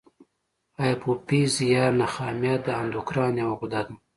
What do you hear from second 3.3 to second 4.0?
یوه غده ده.